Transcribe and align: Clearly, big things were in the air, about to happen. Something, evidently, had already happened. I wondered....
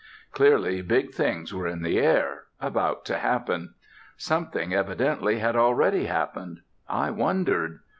Clearly, 0.31 0.81
big 0.81 1.11
things 1.11 1.53
were 1.53 1.67
in 1.67 1.83
the 1.83 1.99
air, 1.99 2.45
about 2.59 3.05
to 3.05 3.19
happen. 3.19 3.75
Something, 4.17 4.73
evidently, 4.73 5.37
had 5.37 5.55
already 5.55 6.05
happened. 6.05 6.61
I 6.89 7.11
wondered.... 7.11 7.81